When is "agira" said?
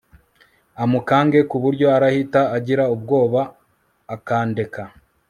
2.57-2.83